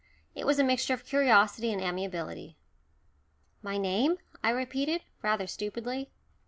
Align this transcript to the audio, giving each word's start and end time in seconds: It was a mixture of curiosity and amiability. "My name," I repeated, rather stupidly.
It 0.33 0.47
was 0.47 0.57
a 0.57 0.63
mixture 0.63 0.95
of 0.95 1.05
curiosity 1.05 1.71
and 1.71 1.79
amiability. 1.79 2.57
"My 3.61 3.77
name," 3.77 4.17
I 4.43 4.49
repeated, 4.49 5.03
rather 5.21 5.45
stupidly. 5.45 6.09